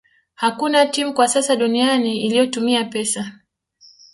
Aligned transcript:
Hakuna 0.33 0.85
timu 0.85 1.13
kwa 1.13 1.27
sasa 1.27 1.55
duniani 1.55 2.21
iliyotumia 2.25 2.85
pesa 2.85 3.31